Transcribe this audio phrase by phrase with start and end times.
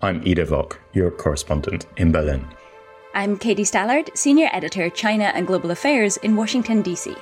[0.00, 2.44] I'm Ido Vock, your correspondent in Berlin.
[3.14, 7.14] I'm Katie Stallard, Senior Editor, China and Global Affairs in Washington, D.C.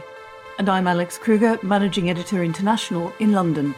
[0.59, 3.75] And I'm Alix Kroeger, Managing Editor International in London.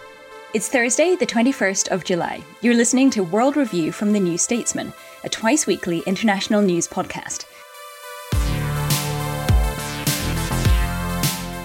[0.54, 2.44] It's Thursday, the 21st of July.
[2.60, 4.92] You're listening to World Review from the New Statesman,
[5.24, 7.46] a twice weekly international news podcast.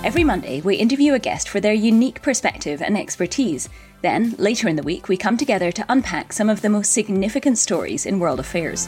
[0.07, 3.67] Every Monday, we interview a guest for their unique perspective and expertise.
[4.01, 7.57] Then, later in the week, we come together to unpack some of the most significant
[7.57, 8.87] stories in world affairs.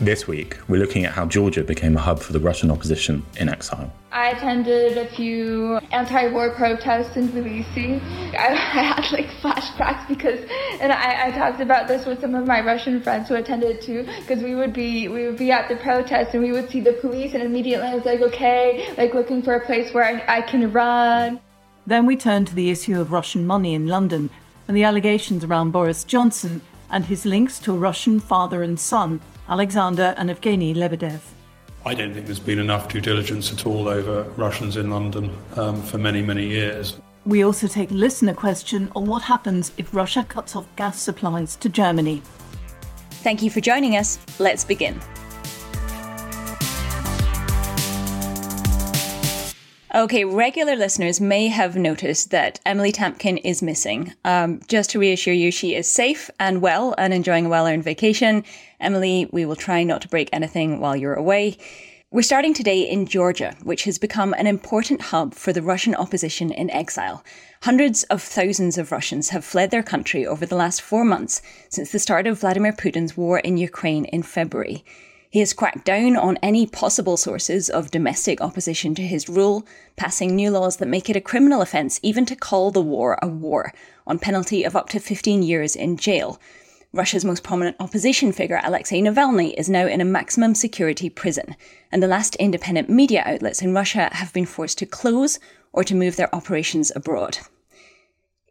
[0.00, 3.48] This week, we're looking at how Georgia became a hub for the Russian opposition in
[3.48, 3.92] exile.
[4.10, 8.02] I attended a few anti-war protests in Tbilisi.
[8.34, 10.40] I, I had like flashbacks because,
[10.80, 14.04] and I, I, talked about this with some of my Russian friends who attended too,
[14.18, 16.94] because we would be we would be at the protest and we would see the
[16.94, 20.40] police, and immediately I was like, okay, like looking for a place where I, I
[20.40, 21.38] can run.
[21.86, 24.30] Then we turned to the issue of Russian money in London
[24.66, 29.20] and the allegations around Boris Johnson and his links to a Russian father and son
[29.48, 31.20] Alexander and Evgeny Lebedev.
[31.86, 35.82] I don't think there's been enough due diligence at all over Russians in London um,
[35.82, 36.98] for many, many years.
[37.26, 41.56] We also take a listener question on what happens if Russia cuts off gas supplies
[41.56, 42.22] to Germany.
[43.22, 44.18] Thank you for joining us.
[44.38, 45.00] Let's begin.
[49.94, 54.12] Okay, regular listeners may have noticed that Emily Tamkin is missing.
[54.24, 57.84] Um, just to reassure you, she is safe and well and enjoying a well earned
[57.84, 58.42] vacation.
[58.80, 61.58] Emily, we will try not to break anything while you're away.
[62.10, 66.50] We're starting today in Georgia, which has become an important hub for the Russian opposition
[66.50, 67.22] in exile.
[67.62, 71.92] Hundreds of thousands of Russians have fled their country over the last four months since
[71.92, 74.84] the start of Vladimir Putin's war in Ukraine in February.
[75.34, 80.36] He has cracked down on any possible sources of domestic opposition to his rule, passing
[80.36, 83.74] new laws that make it a criminal offence even to call the war a war,
[84.06, 86.40] on penalty of up to 15 years in jail.
[86.92, 91.56] Russia's most prominent opposition figure, Alexei Navalny, is now in a maximum security prison,
[91.90, 95.40] and the last independent media outlets in Russia have been forced to close
[95.72, 97.38] or to move their operations abroad.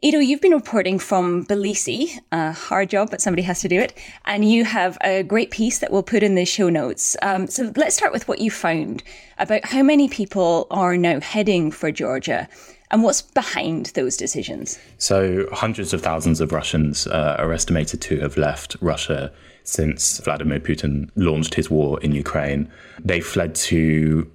[0.05, 3.97] Ido, you've been reporting from Tbilisi, a hard job, but somebody has to do it,
[4.25, 7.15] and you have a great piece that we'll put in the show notes.
[7.21, 9.01] Um, so let's start with what you found
[9.37, 12.49] about how many people are now heading for Georgia
[12.91, 14.77] and what's behind those decisions.
[14.97, 19.31] So, hundreds of thousands of Russians uh, are estimated to have left Russia
[19.63, 22.69] since Vladimir Putin launched his war in Ukraine.
[22.99, 24.29] They fled to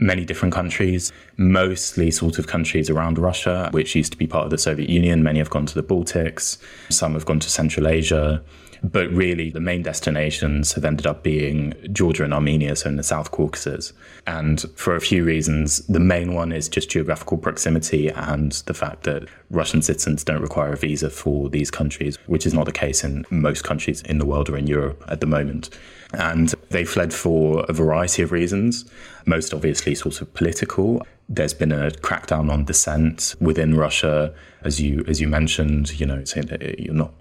[0.00, 4.50] many different countries, mostly sort of countries around Russia, which used to be part of
[4.50, 5.22] the Soviet Union.
[5.22, 8.42] Many have gone to the Baltics, some have gone to Central Asia.
[8.82, 13.02] But really, the main destinations have ended up being Georgia and Armenia, so in the
[13.02, 13.92] South Caucasus.
[14.26, 19.02] And for a few reasons, the main one is just geographical proximity and the fact
[19.02, 23.04] that Russian citizens don't require a visa for these countries, which is not the case
[23.04, 25.68] in most countries in the world or in Europe at the moment.
[26.12, 28.84] And they fled for a variety of reasons,
[29.26, 31.06] most obviously sort of political.
[31.28, 36.00] There's been a crackdown on dissent within Russia, as you as you mentioned.
[36.00, 37.14] You know, saying that you're not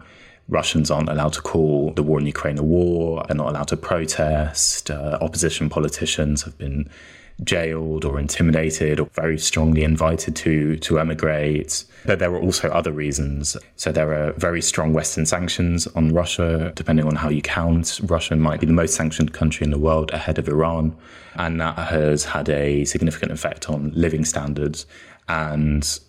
[0.49, 3.23] Russians aren't allowed to call the war in Ukraine a war.
[3.27, 4.89] They're not allowed to protest.
[4.89, 6.89] Uh, opposition politicians have been
[7.43, 11.85] jailed or intimidated or very strongly invited to to emigrate.
[12.05, 13.55] But there were also other reasons.
[13.75, 17.99] So there are very strong Western sanctions on Russia, depending on how you count.
[18.03, 20.95] Russia might be the most sanctioned country in the world ahead of Iran.
[21.35, 24.85] And that has had a significant effect on living standards.
[25.27, 25.99] And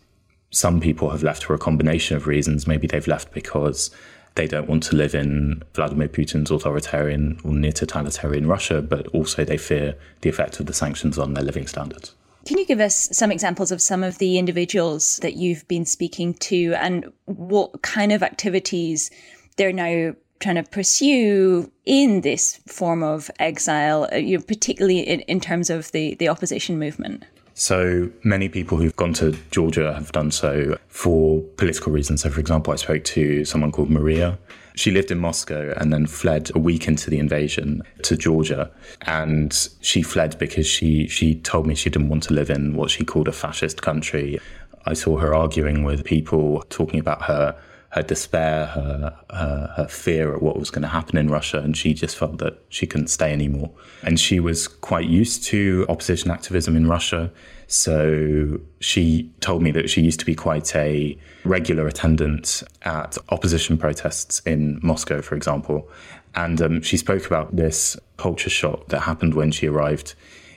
[0.50, 2.66] some people have left for a combination of reasons.
[2.66, 3.90] Maybe they've left because
[4.34, 9.44] they don't want to live in Vladimir Putin's authoritarian or near totalitarian Russia, but also
[9.44, 12.14] they fear the effect of the sanctions on their living standards.
[12.46, 16.34] Can you give us some examples of some of the individuals that you've been speaking
[16.34, 19.10] to and what kind of activities
[19.56, 25.20] they're now trying to pursue in this form of exile, uh, you know, particularly in,
[25.20, 27.24] in terms of the, the opposition movement?
[27.60, 32.22] So many people who've gone to Georgia have done so for political reasons.
[32.22, 34.38] So, for example, I spoke to someone called Maria.
[34.76, 38.70] She lived in Moscow and then fled a week into the invasion to Georgia.
[39.02, 39.52] And
[39.82, 43.04] she fled because she, she told me she didn't want to live in what she
[43.04, 44.40] called a fascist country.
[44.86, 47.54] I saw her arguing with people, talking about her
[47.90, 51.76] her despair, her, her, her fear at what was going to happen in Russia, and
[51.76, 53.70] she just felt that she couldn't stay anymore.
[54.02, 57.32] And she was quite used to opposition activism in Russia,
[57.66, 63.76] so she told me that she used to be quite a regular attendant at opposition
[63.76, 65.88] protests in Moscow, for example.
[66.36, 70.14] And um, she spoke about this culture shock that happened when she arrived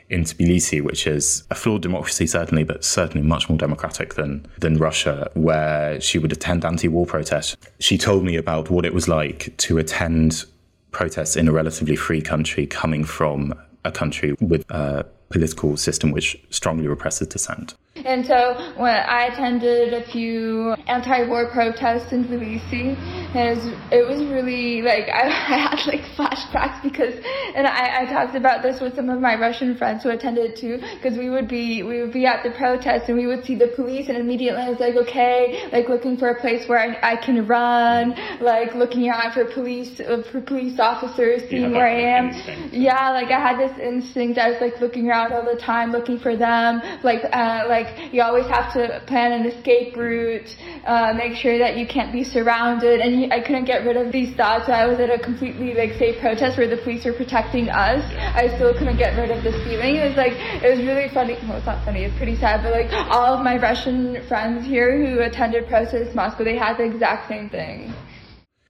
[0.09, 4.77] in Tbilisi, which is a flawed democracy, certainly, but certainly much more democratic than, than
[4.77, 7.57] Russia, where she would attend anti war protests.
[7.79, 10.45] She told me about what it was like to attend
[10.91, 13.53] protests in a relatively free country coming from
[13.83, 17.75] a country with a political system which strongly represses dissent.
[17.95, 22.97] And so when I attended a few anti-war protests in Tbilisi,
[23.35, 27.13] it was, it was really like I, I had like flashbacks because,
[27.55, 30.79] and I, I talked about this with some of my Russian friends who attended too,
[30.95, 33.71] because we would be we would be at the protest and we would see the
[33.75, 37.15] police and immediately I was like, okay, like looking for a place where I, I
[37.15, 42.29] can run, like looking out for police uh, for police officers, seeing where I am.
[42.29, 42.73] Instinct.
[42.73, 44.39] Yeah, like I had this instinct.
[44.39, 48.13] I was like looking around all the time, looking for them, like uh, like like
[48.13, 52.23] you always have to plan an escape route, uh, make sure that you can't be
[52.23, 52.99] surrounded.
[52.99, 54.69] And I couldn't get rid of these thoughts.
[54.69, 58.03] I was at a completely like safe protest where the police were protecting us.
[58.35, 59.95] I still couldn't get rid of this feeling.
[59.97, 61.33] It was like it was really funny.
[61.43, 62.03] Well, it's not funny.
[62.03, 62.63] It's pretty sad.
[62.63, 66.77] But like all of my Russian friends here who attended protests in Moscow, they had
[66.77, 67.93] the exact same thing.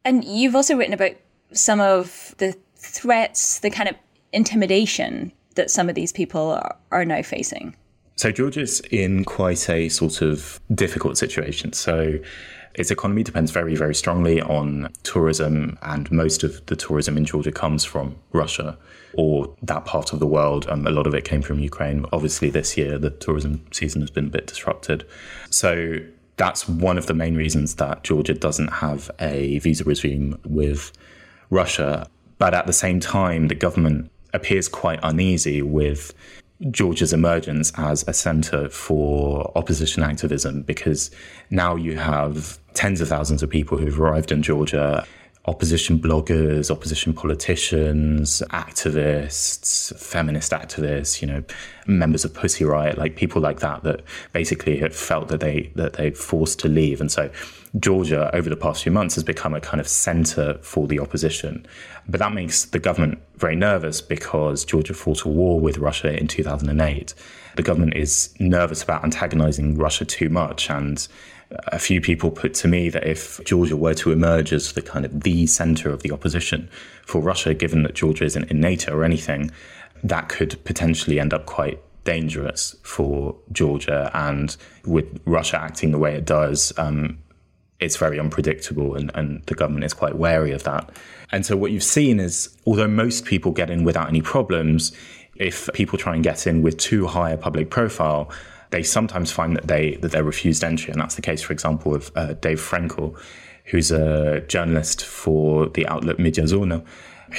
[0.06, 1.16] And you've also written about
[1.54, 3.96] some of the threats, the kind of
[4.34, 7.76] intimidation that some of these people are, are now facing.
[8.16, 11.74] So Georgia's in quite a sort of difficult situation.
[11.74, 12.20] So
[12.76, 17.52] its economy depends very, very strongly on tourism, and most of the tourism in Georgia
[17.52, 18.78] comes from Russia
[19.16, 20.68] or that part of the world.
[20.70, 22.06] Um, a lot of it came from Ukraine.
[22.12, 25.06] Obviously, this year the tourism season has been a bit disrupted.
[25.52, 25.98] So
[26.38, 30.92] that's one of the main reasons that Georgia doesn't have a visa regime with
[31.52, 32.08] Russia.
[32.40, 36.12] But at the same time, the government appears quite uneasy with
[36.72, 41.12] Georgia's emergence as a center for opposition activism because
[41.50, 45.06] now you have tens of thousands of people who've arrived in Georgia
[45.46, 51.44] opposition bloggers, opposition politicians, activists, feminist activists, you know,
[51.86, 55.94] members of Pussy Riot, like people like that that basically have felt that they that
[55.94, 57.02] they forced to leave.
[57.02, 57.30] And so
[57.78, 61.66] Georgia over the past few months has become a kind of center for the opposition.
[62.08, 66.28] But that makes the government very nervous because Georgia fought a war with Russia in
[66.28, 67.14] 2008.
[67.56, 71.06] The government is nervous about antagonizing Russia too much and
[71.68, 75.06] a few people put to me that if Georgia were to emerge as the kind
[75.06, 76.70] of the center of the opposition
[77.06, 79.52] for Russia, given that Georgia isn't in NATO or anything,
[80.04, 84.12] that could potentially end up quite dangerous for Georgia.
[84.14, 84.56] And
[84.86, 87.20] with Russia acting the way it does, um,
[87.80, 90.90] it's very unpredictable, and, and the government is quite wary of that.
[91.32, 94.94] And so, what you've seen is, although most people get in without any problems,
[95.36, 98.32] if people try and get in with too high a public profile,
[98.74, 101.94] they sometimes find that they that they're refused entry, and that's the case, for example,
[101.94, 103.16] of uh, Dave Frenkel,
[103.66, 106.84] who's a journalist for the outlet Mediazona,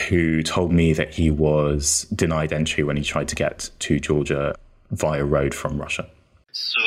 [0.08, 4.54] who told me that he was denied entry when he tried to get to Georgia
[4.92, 6.08] via road from Russia.
[6.52, 6.80] So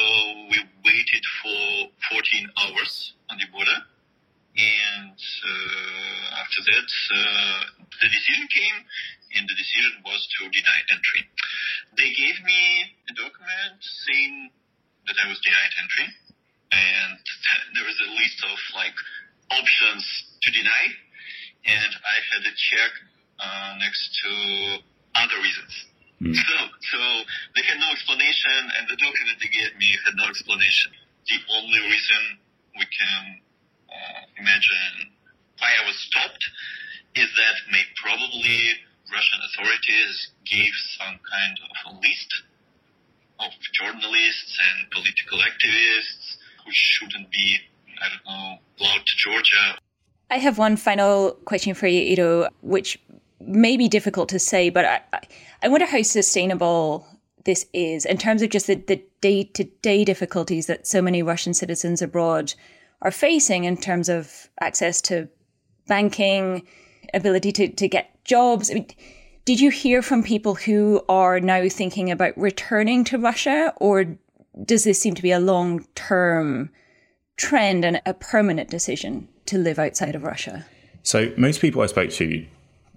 [0.50, 3.80] we waited for 14 hours on the border,
[4.56, 8.86] and uh, after that, uh, the decision came,
[9.36, 11.24] and the decision was to deny entry.
[11.98, 12.62] They gave me
[13.10, 14.52] a document saying
[15.08, 16.08] that I was denied entry,
[16.72, 17.20] and
[17.76, 18.98] there was a list of like
[19.52, 20.04] options
[20.44, 20.84] to deny,
[21.66, 22.92] and I had to check
[23.40, 24.32] uh, next to
[25.16, 25.74] other reasons.
[26.22, 26.34] Mm.
[26.48, 26.56] So,
[26.92, 27.00] so
[27.56, 30.92] they had no explanation, and the document they gave me had no explanation.
[31.30, 32.22] The only reason
[32.74, 33.24] we can
[33.86, 35.14] uh, imagine
[35.60, 36.44] why I was stopped
[37.16, 38.78] is that may probably
[39.12, 42.44] Russian authorities gave some kind of a list
[43.40, 47.58] of journalists and political activists who shouldn't be,
[48.02, 49.78] I don't know, allowed to Georgia.
[50.30, 53.00] I have one final question for you, Ido, which
[53.40, 55.02] may be difficult to say, but I,
[55.64, 57.08] I wonder how sustainable
[57.46, 62.02] this is in terms of just the, the day-to-day difficulties that so many Russian citizens
[62.02, 62.54] abroad
[63.02, 65.30] are facing in terms of access to
[65.88, 66.68] banking,
[67.14, 68.70] ability to, to get jobs.
[68.70, 68.88] I mean,
[69.46, 74.06] did you hear from people who are now thinking about returning to Russia, or
[74.64, 76.70] does this seem to be a long term
[77.38, 80.66] trend and a permanent decision to live outside of Russia?
[81.04, 82.46] So, most people I spoke to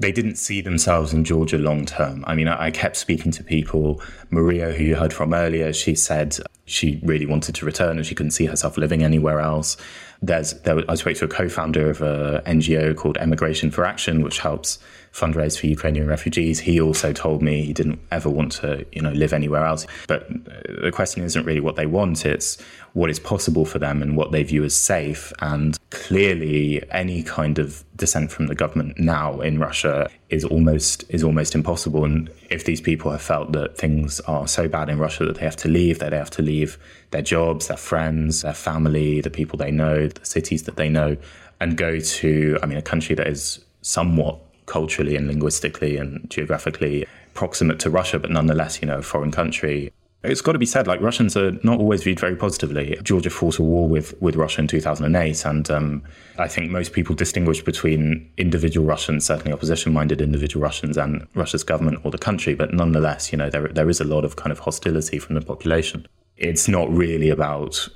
[0.00, 2.24] they didn't see themselves in Georgia long term.
[2.26, 4.02] I mean, I, kept speaking to people.
[4.30, 6.38] Maria, who you heard from earlier, she said
[6.70, 9.76] she really wanted to return and she couldn't see herself living anywhere else.
[10.22, 14.38] There's, there, I spoke to a co-founder of an NGO called Emigration for Action, which
[14.38, 14.78] helps
[15.12, 16.60] fundraise for Ukrainian refugees.
[16.60, 19.86] He also told me he didn't ever want to, you know, live anywhere else.
[20.06, 22.58] But uh, the question isn't really what they want; it's
[22.92, 25.32] what is possible for them and what they view as safe.
[25.40, 31.22] And clearly, any kind of dissent from the government now in Russia is almost is
[31.22, 32.04] almost impossible.
[32.04, 35.44] And if these people have felt that things are so bad in Russia that they
[35.44, 36.78] have to leave, that they have to leave
[37.10, 41.16] their jobs, their friends, their family, the people they know, the cities that they know,
[41.60, 47.06] and go to, I mean, a country that is somewhat culturally and linguistically and geographically
[47.34, 49.92] proximate to Russia, but nonetheless, you know, a foreign country.
[50.22, 52.98] It's got to be said, like Russians are not always viewed very positively.
[53.02, 56.02] Georgia fought a war with, with Russia in 2008, and um,
[56.38, 62.00] I think most people distinguish between individual Russians, certainly opposition-minded individual Russians, and Russia's government
[62.04, 62.54] or the country.
[62.54, 65.40] But nonetheless, you know, there there is a lot of kind of hostility from the
[65.40, 66.06] population.
[66.36, 67.88] It's not really about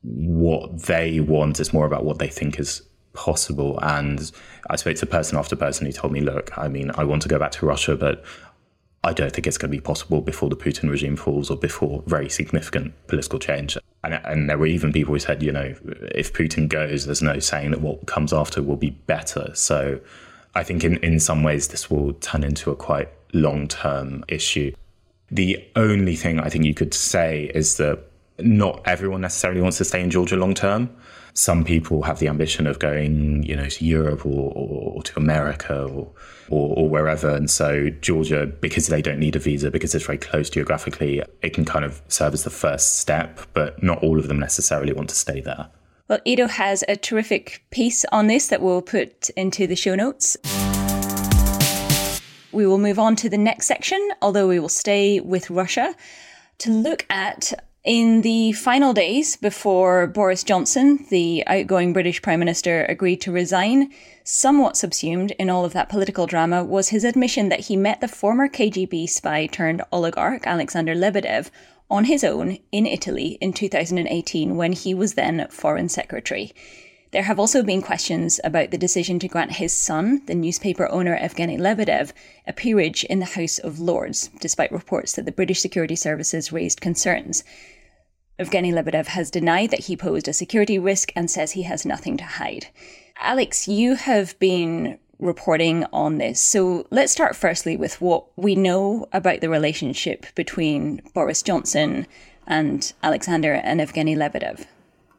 [0.00, 2.80] what they want; it's more about what they think is
[3.12, 3.78] possible.
[3.82, 4.32] And
[4.70, 7.28] I spoke to person after person who told me, look, I mean, I want to
[7.28, 8.24] go back to Russia, but
[9.04, 12.02] I don't think it's going to be possible before the Putin regime falls or before
[12.06, 13.78] very significant political change.
[14.02, 15.74] And, and, there were even people who said, you know,
[16.14, 19.50] if Putin goes, there's no saying that what comes after will be better.
[19.54, 20.00] So
[20.54, 24.72] I think in, in some ways this will turn into a quite long term issue.
[25.30, 28.00] The only thing I think you could say is that
[28.38, 30.90] not everyone necessarily wants to stay in Georgia long term
[31.38, 35.16] some people have the ambition of going, you know, to Europe or, or, or to
[35.16, 36.10] America or,
[36.50, 37.30] or, or wherever.
[37.30, 41.54] And so Georgia, because they don't need a visa, because it's very close geographically, it
[41.54, 43.38] can kind of serve as the first step.
[43.54, 45.68] But not all of them necessarily want to stay there.
[46.08, 50.36] Well, Ido has a terrific piece on this that we'll put into the show notes.
[52.50, 55.94] We will move on to the next section, although we will stay with Russia
[56.58, 57.52] to look at
[57.88, 63.90] in the final days before Boris Johnson, the outgoing British Prime Minister, agreed to resign,
[64.24, 68.06] somewhat subsumed in all of that political drama was his admission that he met the
[68.06, 71.50] former KGB spy turned oligarch Alexander Lebedev
[71.90, 76.52] on his own in Italy in 2018 when he was then Foreign Secretary.
[77.10, 81.16] There have also been questions about the decision to grant his son, the newspaper owner
[81.16, 82.12] Evgeny Lebedev,
[82.46, 86.82] a peerage in the House of Lords, despite reports that the British security services raised
[86.82, 87.44] concerns.
[88.38, 92.16] Evgeny Lebedev has denied that he posed a security risk and says he has nothing
[92.16, 92.68] to hide.
[93.20, 96.40] Alix, you have been reporting on this.
[96.40, 102.06] So let's start firstly with what we know about the relationship between Boris Johnson
[102.46, 104.66] and Alexander and Evgeny Lebedev.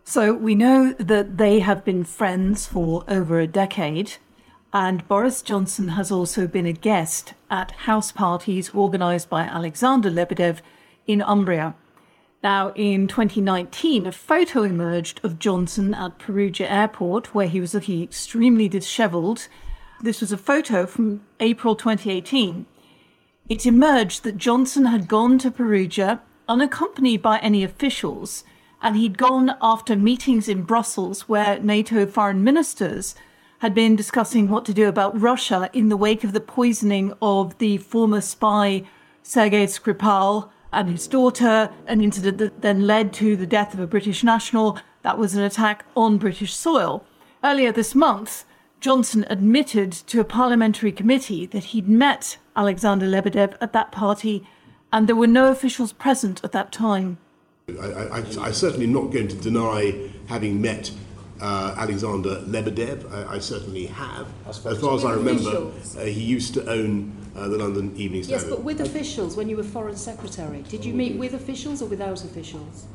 [0.06, 4.14] So we know that they have been friends for over a decade,
[4.72, 10.62] and Boris Johnson has also been a guest at house parties organised by Alexander Lebedev
[11.06, 11.76] in Umbria.
[12.42, 18.02] Now, in 2019, a photo emerged of Johnson at Perugia Airport, where he was looking
[18.02, 19.50] extremely dishevelled.
[20.02, 22.66] This was a photo from April 2018.
[23.50, 28.44] It emerged that Johnson had gone to Perugia unaccompanied by any officials
[28.82, 33.16] and he'd gone after meetings in Brussels where NATO foreign ministers
[33.60, 37.58] had been discussing what to do about Russia in the wake of the poisoning of
[37.58, 38.84] the former spy
[39.22, 43.88] Sergei Skripal and his daughter, an incident that then led to the death of a
[43.88, 44.80] British national.
[45.02, 47.04] That was an attack on British soil.
[47.44, 48.46] Earlier this month,
[48.80, 54.48] Johnson admitted to a parliamentary committee that he'd met Alexander Lebedev at that party
[54.92, 57.18] and there were no officials present at that time.
[57.70, 60.92] I, am certainly not going to deny having met
[61.42, 63.12] uh, Alexander Lebedev.
[63.12, 64.28] I, I certainly have.
[64.48, 68.48] As far as I remember, uh, he used to own uh, the London Evening Standard.
[68.48, 71.86] Yes, but with officials, when you were Foreign Secretary, did you meet with officials or
[71.86, 72.86] without officials?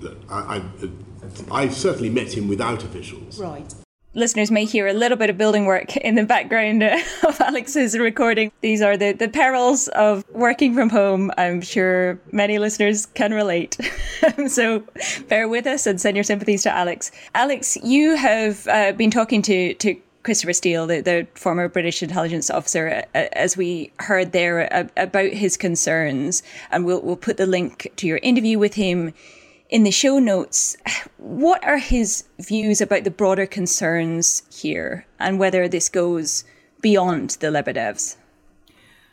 [0.00, 0.62] Look, I,
[1.50, 3.38] I, I certainly met him without officials.
[3.38, 3.74] Right.
[4.12, 8.50] Listeners may hear a little bit of building work in the background of Alix's recording.
[8.60, 11.30] These are the, the perils of working from home.
[11.38, 13.78] I'm sure many listeners can relate.
[14.48, 14.82] so
[15.28, 17.12] bear with us and send your sympathies to Alix.
[17.36, 22.50] Alix, you have uh, been talking to, to Christopher Steele, the, the, former British intelligence
[22.50, 27.46] officer, uh, as we heard there uh, about his concerns, and we'll we'll put the
[27.46, 29.14] link to your interview with him
[29.70, 30.76] in the show notes.
[31.16, 36.44] What are his views about the broader concerns here, and whether this goes
[36.82, 38.16] beyond the Lebedevs?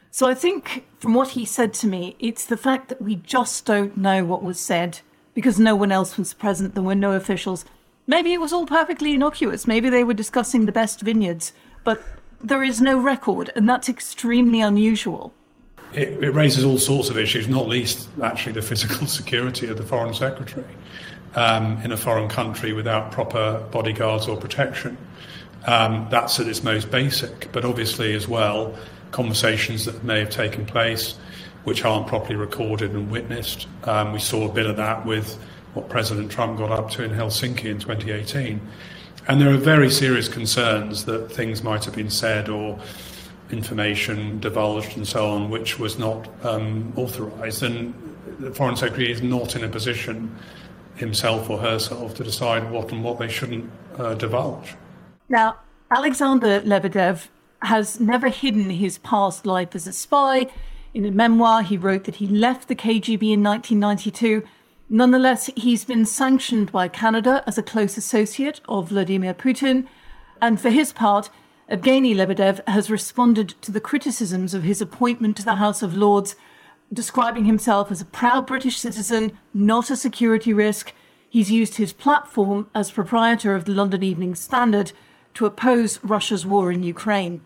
[0.10, 3.66] So I think from what he said to me, it's the fact that we just
[3.66, 5.02] don't know what was said
[5.36, 6.74] because no one else was present.
[6.74, 7.64] There were no officials.
[8.08, 9.68] Maybe it was all perfectly innocuous.
[9.68, 12.02] Maybe they were discussing the best vineyards, but
[12.42, 15.34] there is no record, and that's extremely unusual.
[15.94, 19.84] It, it raises all sorts of issues, not least actually the physical security of the
[19.84, 20.66] foreign secretary
[21.36, 24.98] um, in a foreign country without proper bodyguards or protection.
[25.66, 28.76] Um, that's at its most basic, but obviously as well
[29.12, 31.16] conversations that may have taken place
[31.64, 33.68] which aren't properly recorded and witnessed.
[33.84, 35.36] Um, we saw a bit of that with
[35.74, 38.62] what President Trump got up to in Helsinki in 2018.
[39.28, 42.80] And there are very serious concerns that things might have been said or
[43.52, 47.64] information divulged and so on, which was not um, authorized.
[47.64, 47.94] And
[48.40, 50.36] the Foreign Secretary is not in a position
[50.96, 54.76] himself or herself to decide what and what they shouldn't uh, divulge.
[55.30, 55.60] Now,
[55.92, 57.28] Alexander Lebedev
[57.62, 60.48] has never hidden his past life as a spy.
[60.94, 64.44] In a memoir, he wrote that he left the KGB in 1992
[64.90, 69.86] Nonetheless, he's been sanctioned by Canada as a close associate of Vladimir Putin,
[70.42, 71.30] and for his part,
[71.70, 76.38] Evgeny Lebedev has responded to the criticisms of his appointment to the House of Lords,
[76.94, 80.94] describing himself as a proud British citizen, not a security risk.
[81.30, 84.94] He's used his platform as proprietor of the London Evening Standard
[85.34, 87.42] to oppose Russia's war in Ukraine.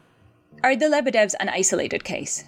[0.64, 2.44] Are the Lebedevs an isolated case?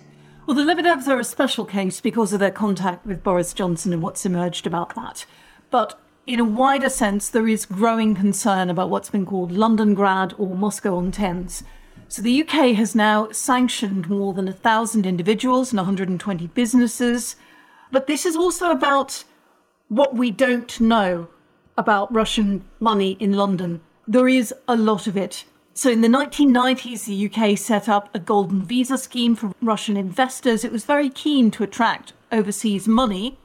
[0.45, 4.03] Well, the Lebedevs are a special case because of their contact with Boris Johnson and
[4.03, 5.25] what's emerged about that.
[5.71, 10.55] But in a wider sense, there is growing concern about what's been called Londongrad or
[10.55, 11.63] Moscow on Thames.
[12.07, 17.35] So the UK has now sanctioned more than a thousand individuals and 120 businesses.
[17.91, 19.23] But this is also about
[19.89, 21.27] what we don't know
[21.77, 23.81] about Russian money in London.
[24.07, 25.43] There is a lot of it.
[25.73, 30.63] So in the 1990s, the UK set up a golden visa scheme for Russian investors.
[30.63, 33.39] It was very keen to attract overseas money.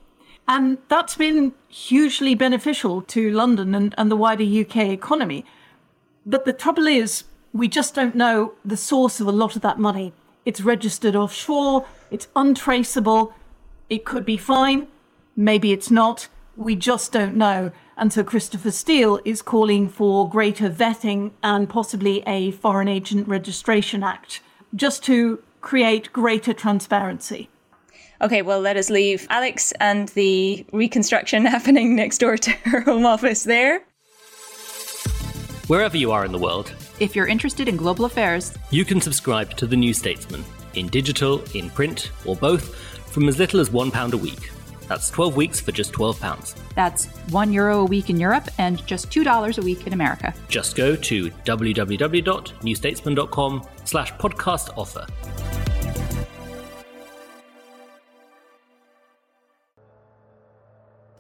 [0.49, 5.45] And that's been hugely beneficial to London and, and the wider UK economy.
[6.25, 9.79] But the trouble is, we just don't know the source of a lot of that
[9.79, 10.15] money.
[10.47, 13.35] It's registered offshore, it's untraceable,
[13.91, 14.89] it could be fine,
[15.37, 17.71] maybe it's not, we just don't know.
[17.99, 24.03] And so Christopher Steele is calling for greater vetting and possibly a Foreign Agent Registration
[24.03, 24.41] Act
[24.75, 27.51] just to create greater transparency.
[28.21, 33.07] Okay, well, let us leave Alix and the reconstruction happening next door to her home
[33.07, 33.81] office there.
[35.69, 39.57] Wherever you are in the world, if you're interested in global affairs, you can subscribe
[39.59, 42.75] to The New Statesman in digital, in print, or both
[43.13, 44.51] from as little as £1 a week.
[44.89, 46.57] That's 12 weeks for just £12.
[46.75, 50.35] That's 1 euro a week in Europe and just $2 a week in America.
[50.49, 55.07] Just go to www.newstatesman.com slash podcast offer.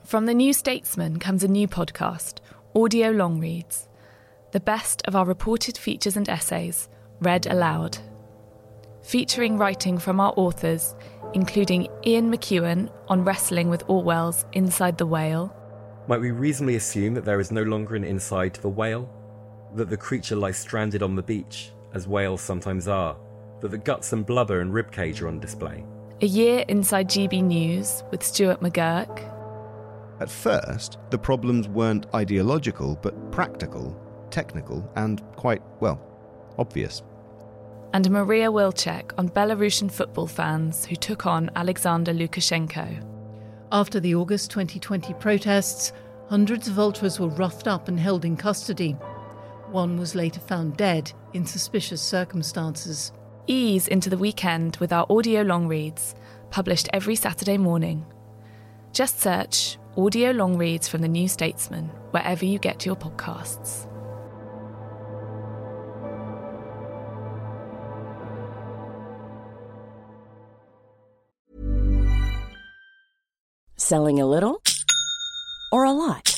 [0.08, 2.38] From The New Statesman comes a new podcast,
[2.74, 3.90] Audio Long Reads,
[4.52, 6.88] the best of our reported features and essays,
[7.20, 7.98] read aloud.
[9.02, 10.94] Featuring writing from our authors–
[11.34, 15.54] including Ian McEwan on wrestling with Orwell's Inside the Whale.
[16.06, 19.10] Might we reasonably assume that there is no longer an inside to the whale?
[19.74, 23.14] That the creature lies stranded on the beach, as whales sometimes are?
[23.60, 25.84] That the guts and blubber and ribcage are on display?
[26.22, 29.34] A year inside GB News with Stuart McGurk.
[30.20, 33.96] At first, the problems weren't ideological, but practical,
[34.30, 36.00] technical, and quite, well,
[36.58, 37.02] obvious
[37.92, 43.04] and Maria Wilczek on Belarusian football fans who took on Alexander Lukashenko.
[43.72, 45.92] After the August 2020 protests,
[46.28, 48.92] hundreds of ultras were roughed up and held in custody.
[49.70, 53.12] One was later found dead in suspicious circumstances.
[53.46, 56.14] Ease into the weekend with our audio long reads,
[56.50, 58.04] published every Saturday morning.
[58.92, 63.88] Just search audio long reads from The New Statesman, wherever you get your podcasts.
[73.76, 74.62] Selling a little
[75.72, 76.37] or a lot?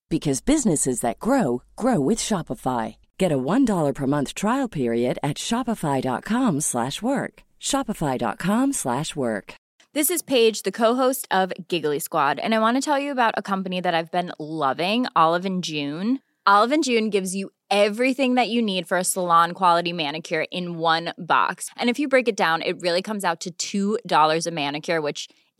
[0.11, 2.97] because businesses that grow grow with Shopify.
[3.17, 7.43] Get a $1 per month trial period at Shopify.com slash work.
[7.59, 9.55] Shopify.com slash work.
[9.93, 13.33] This is Paige, the co-host of Giggly Squad, and I want to tell you about
[13.37, 16.19] a company that I've been loving, Olive and June.
[16.45, 20.77] Olive and June gives you everything that you need for a salon quality manicure in
[20.77, 21.69] one box.
[21.77, 25.29] And if you break it down, it really comes out to $2 a manicure, which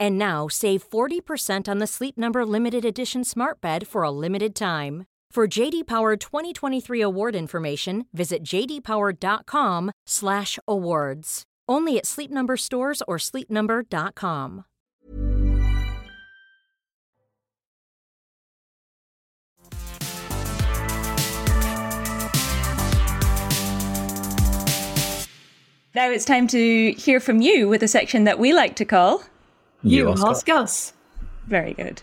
[0.00, 4.54] And now save 40% on the Sleep Number limited edition Smart Bed for a limited
[4.54, 5.04] time.
[5.30, 11.42] For JD Power 2023 award information, visit jdpower.com/awards.
[11.68, 14.64] Only at Sleep Number stores or sleepnumber.com.
[25.94, 29.24] Now it's time to hear from you with a section that we like to call
[29.82, 30.92] You Ask Us.
[31.46, 32.02] Very good.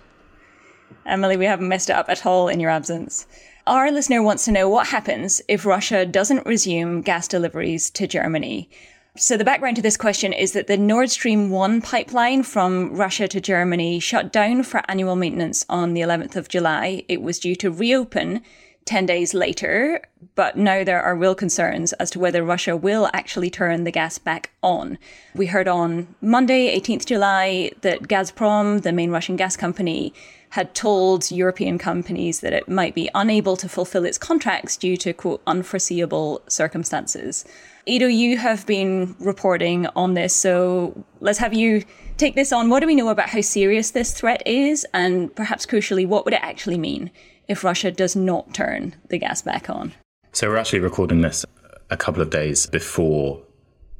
[1.05, 3.27] Emily, we haven't messed it up at all in your absence.
[3.67, 8.69] Our listener wants to know what happens if Russia doesn't resume gas deliveries to Germany.
[9.17, 13.27] So, the background to this question is that the Nord Stream 1 pipeline from Russia
[13.27, 17.03] to Germany shut down for annual maintenance on the 11th of July.
[17.07, 18.41] It was due to reopen
[18.85, 19.99] 10 days later,
[20.35, 24.19] but now there are real concerns as to whether Russia will actually turn the gas
[24.19, 24.99] back on.
[25.33, 30.13] We heard on Monday, 18th July, that Gazprom, the main Russian gas company,
[30.49, 35.13] had told European companies that it might be unable to fulfill its contracts due to,
[35.13, 37.43] quote, unforeseeable circumstances.
[37.87, 41.83] Ido, you have been reporting on this, so let's have you
[42.17, 42.69] take this on.
[42.69, 44.85] What do we know about how serious this threat is?
[44.93, 47.11] And perhaps crucially, what would it actually mean
[47.47, 49.93] if Russia does not turn the gas back on?
[50.31, 51.45] So we're actually recording this
[51.89, 53.41] a couple of days before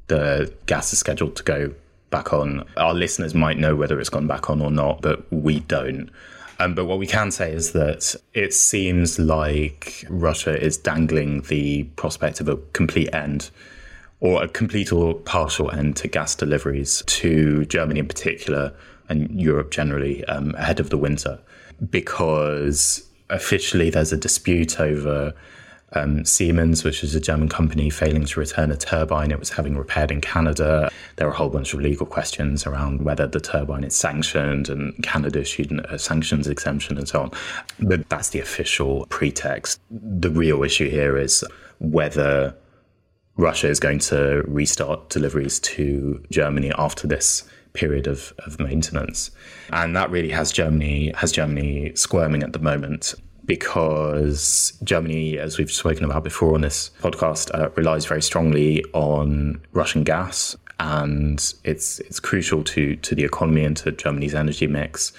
[0.08, 1.74] the gas is scheduled to go
[2.10, 2.66] back on.
[2.78, 6.10] Our listeners might know whether it's gone back on or not, but we don't.
[6.60, 11.84] Um, but what we can say is that it seems like Russia is dangling the
[11.96, 13.50] prospect of a complete end
[14.22, 18.74] or a complete or partial end to gas deliveries to Germany in particular
[19.10, 21.40] and Europe generally um, ahead of the winter
[21.90, 25.34] because officially there's a dispute over
[25.94, 29.78] um, Siemens, which is a German company, failing to return a turbine it was having
[29.78, 30.92] repaired in Canada.
[31.16, 35.02] There are a whole bunch of legal questions around whether the turbine is sanctioned, and
[35.04, 37.32] Canada issued a sanctions exemption and so on.
[37.80, 39.80] But that's the official pretext.
[39.90, 41.44] The real issue here is
[41.80, 42.56] whether
[43.38, 47.44] Russia is going to restart deliveries to Germany after this
[47.76, 49.32] period of, of maintenance.
[49.72, 53.14] And that really has Germany has Germany squirming at the moment
[53.46, 59.62] because Germany, as we've spoken about before on this podcast, uh, relies very strongly on
[59.74, 65.14] Russian gas, and it's it's crucial to to the economy and to Germany's energy mix.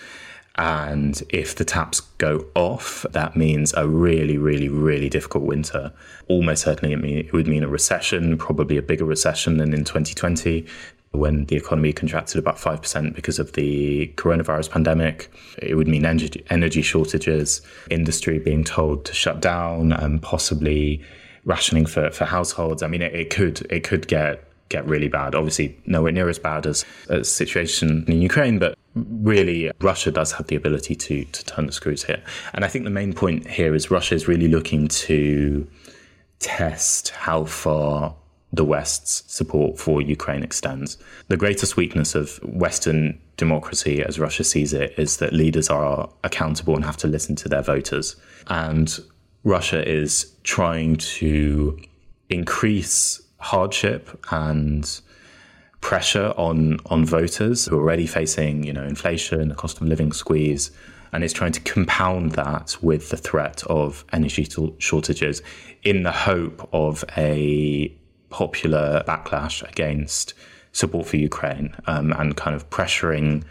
[0.58, 5.92] And if the taps go off, that means a really, really, really difficult winter.
[6.28, 9.84] Almost certainly, it, mean, it would mean a recession, probably a bigger recession than in
[9.84, 10.66] 2020
[11.12, 15.30] when the economy contracted about 5% because of the coronavirus pandemic.
[15.58, 21.02] It would mean energy, shortages, industry being told to shut down, and possibly
[21.44, 22.82] rationing for, for households.
[22.82, 25.34] I mean, it, it could it could get get really bad.
[25.34, 30.48] Obviously, nowhere near as bad as a situation in Ukraine, but really, Russia does have
[30.48, 32.22] the ability to to turn the screws here.
[32.52, 35.66] And I think the main point here is Russia is really looking to
[36.38, 38.14] test how far
[38.52, 40.98] the West's support for Ukraine extends.
[41.28, 46.74] The greatest weakness of Western democracy, as Russia sees it, is that leaders are accountable
[46.74, 48.16] and have to listen to their voters.
[48.46, 48.98] And
[49.44, 51.78] Russia is trying to
[52.30, 55.00] increase hardship and
[55.80, 60.12] pressure on on voters who are already facing, you know, inflation, a cost of living
[60.12, 60.70] squeeze,
[61.12, 65.42] and is trying to compound that with the threat of energy shortages
[65.82, 67.94] in the hope of a
[68.36, 70.34] popular backlash against
[70.72, 73.42] support for Ukraine um, and kind of pressuring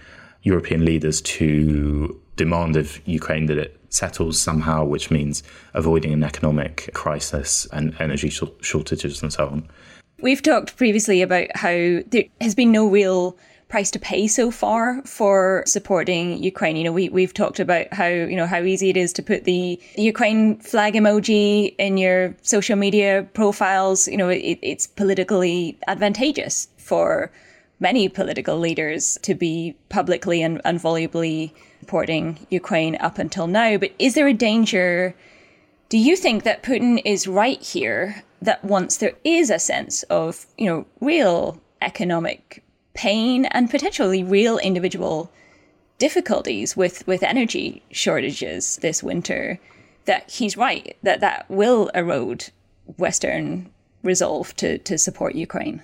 [0.43, 5.41] European leaders to demand of Ukraine that it settles somehow, which means
[5.74, 9.67] avoiding an economic crisis and energy sh- shortages and so on.
[10.21, 13.36] We've talked previously about how there has been no real
[13.67, 16.75] price to pay so far for supporting Ukraine.
[16.75, 19.43] You know, we, we've talked about how, you know, how easy it is to put
[19.45, 24.08] the, Ukraine flag emoji in your social media profiles.
[24.08, 27.32] You know, it, it's politically advantageous for
[27.80, 33.78] many political leaders to be publicly and, and volubly supporting Ukraine up until now.
[33.78, 35.15] But is there a danger?
[35.89, 40.45] Do you think that Putin is right here that once there is a sense of,
[40.58, 42.63] you know, real economic
[42.96, 45.32] pain and potentially real individual
[45.98, 49.60] difficulties with, with energy shortages this winter,
[50.06, 52.50] that he's right, that that will erode
[52.98, 53.70] Western
[54.04, 55.82] resolve to, to support Ukraine.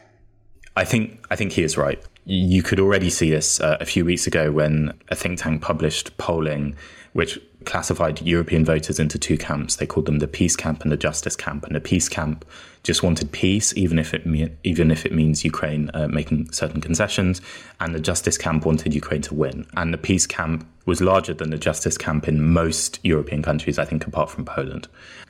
[0.76, 2.02] I think I think he is right.
[2.26, 6.18] You could already see this uh, a few weeks ago when a think tank published
[6.18, 6.76] polling
[7.14, 9.76] which classified European voters into two camps.
[9.76, 11.66] They called them the peace camp and the justice camp.
[11.66, 12.46] And the peace camp
[12.84, 16.82] just wanted peace, even if it me- even if it means Ukraine uh, making certain
[16.82, 17.42] concessions.
[17.80, 19.68] And the justice camp wanted Ukraine to win.
[19.76, 23.86] And the peace camp was larger than the justice camp in most European countries, I
[23.86, 24.88] think, apart from Poland.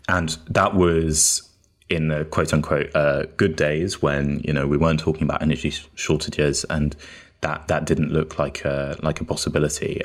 [0.08, 1.50] And that was
[1.92, 5.74] in the quote unquote uh, good days when you know we weren't talking about energy
[5.96, 6.96] shortages and
[7.42, 10.02] that that didn't look like a, like a possibility.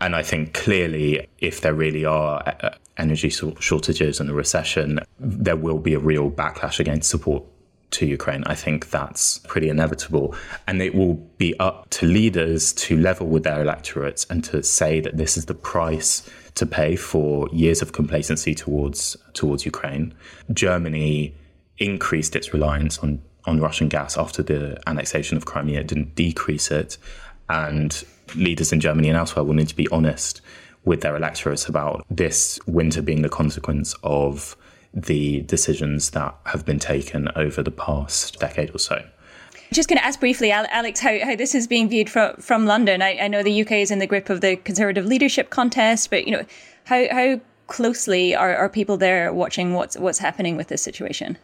[0.00, 5.56] And I think clearly, if there really are uh, energy shortages and a recession, there
[5.56, 7.44] will be a real backlash against support
[7.92, 8.42] to Ukraine.
[8.44, 10.34] I think that's pretty inevitable.
[10.66, 14.98] And it will be up to leaders to level with their electorates and to say
[15.00, 20.14] that this is the price to pay for years of complacency towards towards Ukraine.
[20.52, 21.34] Germany
[21.78, 25.80] increased its reliance on on Russian gas after the annexation of Crimea.
[25.80, 26.96] It didn't decrease it.
[27.48, 28.02] And
[28.36, 30.40] leaders in Germany and elsewhere will need to be honest
[30.84, 34.56] with their electorates about this winter being the consequence of
[34.94, 39.04] the decisions that have been taken over the past decade or so.
[39.72, 43.00] Just going to ask briefly, Alix, how, how this is being viewed from, from London.
[43.00, 46.26] I, I know the UK is in the grip of the Conservative leadership contest, but
[46.26, 46.44] you know,
[46.84, 51.38] how, how closely are, are people there watching what's what's happening with this situation?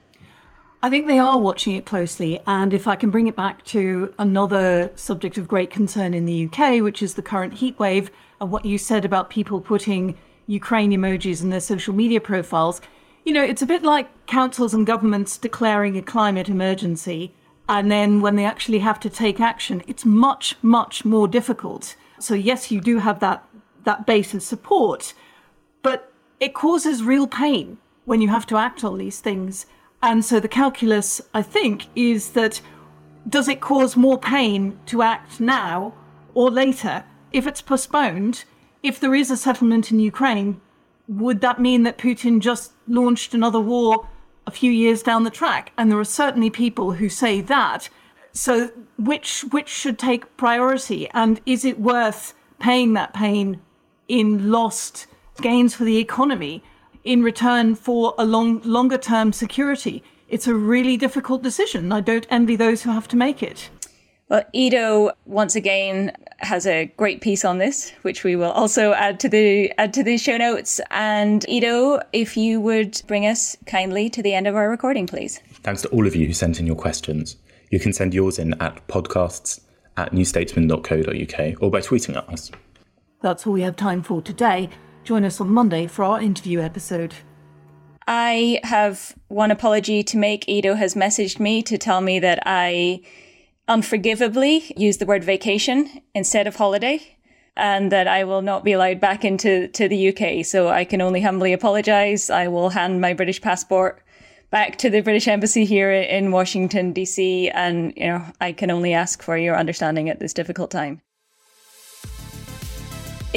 [0.83, 2.39] I think they are watching it closely.
[2.47, 6.47] And if I can bring it back to another subject of great concern in the
[6.47, 8.11] UK, which is the current heat wave,
[8.43, 12.83] and what you said about people putting Ukraine emojis in their social media profiles,
[13.25, 17.33] you know, it's a bit like councils and governments declaring a climate emergency
[17.69, 21.97] and then when they actually have to take action, it's much, much more difficult.
[22.19, 23.45] So yes, you do have that,
[23.85, 25.13] that base of support,
[25.83, 29.67] but it causes real pain when you have to act on these things.
[30.03, 32.61] And so the calculus, I think, is that
[33.29, 35.93] does it cause more pain to act now
[36.33, 37.05] or later?
[37.33, 38.45] If it's postponed,
[38.83, 40.61] if there is a settlement in Ukraine,
[41.07, 44.09] would that mean that Putin just launched another war
[44.49, 45.73] a few years down the track.
[45.79, 47.89] And there are certainly people who say that.
[48.33, 51.09] So which which should take priority?
[51.11, 53.61] And is it worth paying that pain
[54.09, 55.07] in lost
[55.41, 56.65] gains for the economy
[57.05, 60.03] in return for a long longer term security?
[60.29, 61.93] It's a really difficult decision.
[61.93, 63.71] I don't envy those who have to make it.
[64.29, 69.19] Well, Ido once again has a great piece on this, which we will also add
[69.21, 70.81] to the add to the show notes.
[70.91, 75.41] And Ido, if you would bring us kindly to the end of our recording, please.
[75.63, 77.37] Thanks to all of you who sent in your questions.
[77.71, 79.61] You can send yours in at podcasts
[79.97, 82.51] at newstatesman.co.uk or by tweeting at us.
[83.23, 84.69] That's all we have time for today.
[85.05, 87.15] Join us on Monday for our interview episode.
[88.07, 90.49] I have one apology to make.
[90.49, 93.03] Ido has messaged me to tell me that I
[93.69, 97.17] unforgivably used the word vacation instead of holiday
[97.57, 100.45] and that I will not be allowed back into to the UK.
[100.45, 102.31] So I can only humbly apologize.
[102.31, 104.03] I will hand my British passport
[104.51, 108.95] back to the British Embassy here in Washington DC and you know I can only
[108.95, 111.03] ask for your understanding at this difficult time.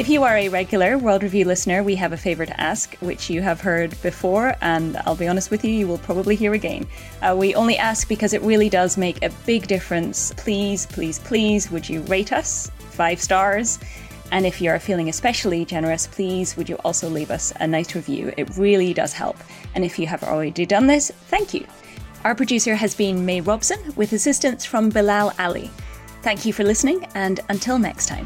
[0.01, 3.29] If you are a regular World Review listener, we have a favour to ask, which
[3.29, 6.87] you have heard before, and I'll be honest with you, you will probably hear again.
[7.21, 10.33] Uh, we only ask because it really does make a big difference.
[10.37, 13.77] Please, please, please, would you rate us five stars?
[14.31, 18.33] And if you're feeling especially generous, please would you also leave us a nice review?
[18.37, 19.37] It really does help.
[19.75, 21.67] And if you have already done this, thank you.
[22.23, 25.69] Our producer has been May Robson, with assistance from Bilal Ali.
[26.23, 28.25] Thank you for listening, and until next time.